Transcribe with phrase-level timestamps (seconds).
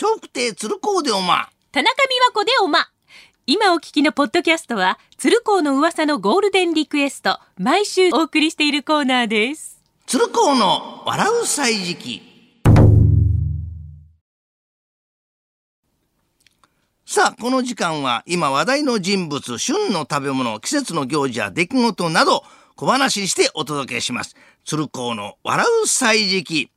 [0.00, 1.48] 笑福亭鶴光でおま。
[1.72, 2.88] 田中美和子でおま。
[3.48, 9.82] 今お聞きのポッドキャストは、鶴光の噂のゴールデンリクエスト、毎週お送りしているコーナーです。
[10.06, 12.22] 鶴光の笑う歳時記。
[17.04, 22.44] さあ、この時間は今話題の人物、旬の食べ物、季節の行事や出来事など
[22.76, 24.36] 小話にしてお届けします。
[24.64, 26.70] 鶴光の笑う歳時記。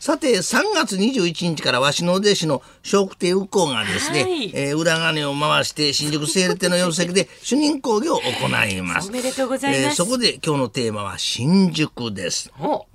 [0.00, 9.10] さて、3月21日からわしの弟子の笑福亭右近がですね、はいえー裏金を回して新宿西礼亭の寄席で 主任講義を行います。
[9.10, 12.50] おめでとうございますえーそこで今日のテーマは新宿です。
[12.58, 12.86] お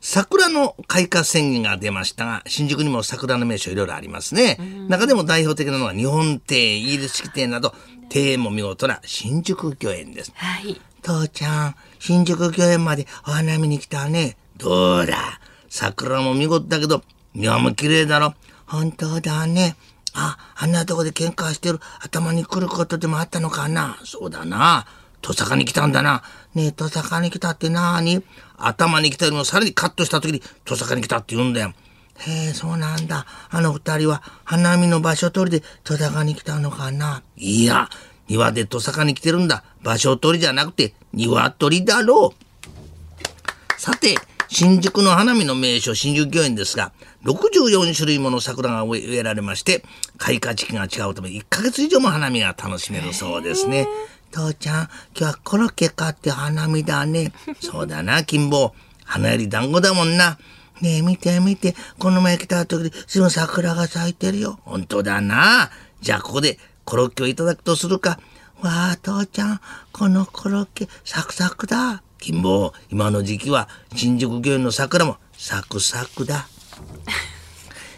[0.00, 4.58] 桜の開花宣言が出ましたが、新宿にも桜の名所いろいろありますね。
[4.88, 7.74] 中でも代表的なのは日本庭、イギリス式庭など、
[8.12, 10.32] 庭園も見事な新宿御苑です。
[10.34, 10.80] はい。
[11.02, 14.38] 父ちゃん、新宿御苑までお花見に来たね。
[14.56, 15.38] どうだ？
[15.70, 17.02] 桜も見事だけど、
[17.32, 18.34] 庭も綺麗だろ。
[18.66, 19.76] 本当だね。
[20.12, 24.84] あ、あんなとこで喧嘩してる頭に来ることでもあったのかなそうだな。
[25.22, 26.22] トサカに来たんだな。
[26.54, 28.22] ねえ、トサカに来たってなに
[28.56, 31.72] 頭に来たよりもさらにカットした時にトサカに来たって言うんだよ。
[32.18, 33.26] へえ、そうなんだ。
[33.48, 37.88] あの二人は花見の場所取りでトサカに来たのかないや、
[38.28, 39.62] 庭でトサカに来てるんだ。
[39.82, 43.80] 場所取りじゃなくて庭取りだろう。
[43.80, 44.16] さて、
[44.52, 46.92] 新宿の花見の名所、新宿御苑ですが、
[47.24, 49.84] 64種類もの桜が植えられまして、
[50.18, 53.86] 開花時期が違うため、1ヶ月以上も花見が楽しめるそうですね。
[54.32, 57.32] 父ちゃん、今日はコロッケ買って花見だね。
[57.60, 58.74] そうだな、金坊。
[59.04, 60.36] 花より団子だもんな。
[60.80, 61.76] ねえ、見て見て。
[62.00, 64.58] この前来た時すぐ桜が咲いてるよ。
[64.64, 65.70] 本当だな。
[66.00, 68.18] じゃあここでコロッケをいただくとするか。
[68.62, 69.60] わあ、父ちゃん、
[69.92, 72.02] このコロッケ、サクサクだ。
[72.20, 76.46] 金坊、今の時期は新宿御苑の桜もサクサクだ。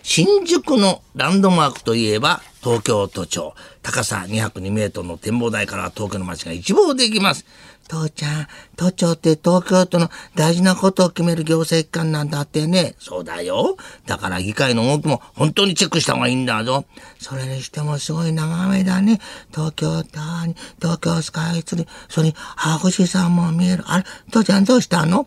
[0.03, 3.55] 新宿のランドマークといえば東京都庁。
[3.83, 7.45] 高さ202メートルの展望台から東京の街が一望できます。
[7.89, 12.95] 父ちゃん都庁って東京都の大事なことを決める行政機関なんだってね。
[12.99, 13.77] そうだよ。
[14.07, 16.85] だから議会の動きも本当にチェックした方がいいんだぞ。
[17.19, 19.21] それにしてもすごい眺めだね。
[19.51, 23.85] 東京タワーに東京スカイツリーそれに羽富士山も見える。
[23.87, 24.05] あれ？
[24.31, 25.27] 父ちゃんどうしたの？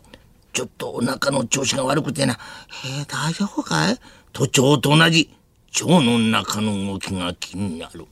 [0.52, 2.38] ちょっとお腹の調子が悪くてな。
[2.86, 3.98] えー、大丈夫かい？
[4.36, 5.30] 都庁と同じ
[5.80, 8.04] 腸の中の動きが気になる。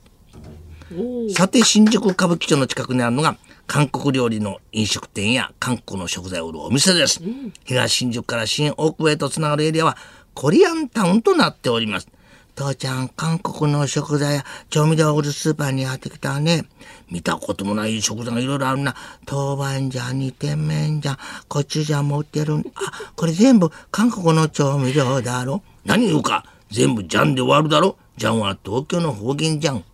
[1.34, 3.36] さて、新宿歌舞伎町の近くにあるのが、
[3.66, 7.20] 韓国料理の飲食店や韓国の食材を売るお店です。
[7.64, 9.98] 東新宿から新大久保へとつながるエリアは、
[10.32, 12.08] コリアンタウンとなっております。
[12.54, 16.64] 父ちゃん、韓国の食材や調味料を売るスーパーにやってきたね。
[17.10, 18.94] 見たこともない食材がいろいろあるな。
[19.30, 21.18] 豆板醤に甜麺醤、
[21.48, 22.54] コチュジャンも売ってる。
[22.76, 25.62] あ、これ全部韓国の調味料だろ。
[25.84, 26.44] 何言うか。
[26.70, 27.96] 全部ジャンで終わるだろ。
[28.16, 29.84] ジャンは東京の方言じゃん。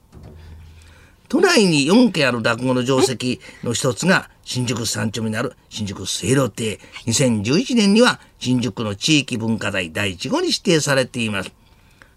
[1.29, 6.81] 都内に4軒ある落語の定石の一つが新宿三丁目にある新宿末路亭。
[7.07, 11.53] 2011年には新宿の地域文化財第1号に指定されています。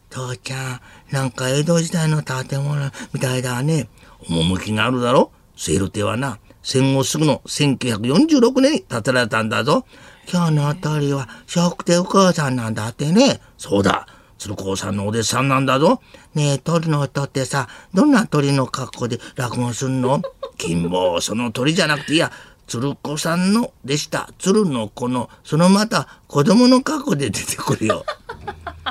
[0.10, 0.82] 父ちゃん、
[1.12, 3.88] なんか江戸時代の建物みたいだね。
[4.30, 9.86] 趣があるだろ末路亭はな、戦後すぐの1946年に建てられたんだぞ。
[10.32, 13.40] 今日の鳥は笑福亭右近さんなんだってね。
[13.58, 14.08] そうだ。
[14.40, 16.02] 鶴光さんのお弟子さんなんだぞ。
[16.34, 20.22] ねえ、鳥の人ってさ、どんな鳥の格好で落語すんの？
[20.58, 22.32] 金坊、その鳥じゃなくていいや、
[22.68, 24.30] 鶴子さんのでした。
[24.40, 28.06] 鶴の子の、そのまた子供の格好で出てくるよ。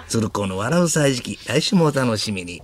[0.09, 2.62] 鶴子の笑う歳時期、来週もお楽しみに。